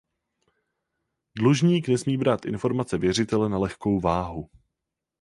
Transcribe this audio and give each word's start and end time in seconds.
Dlužník 1.37 1.87
nesmí 1.87 2.17
brát 2.17 2.45
informace 2.45 2.97
věřitele 2.97 3.49
na 3.49 3.57
lehkou 3.57 3.99
váhu. 3.99 4.49